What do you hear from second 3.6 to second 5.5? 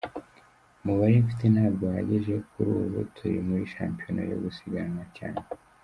shampiyona yo gusiganwa cyane.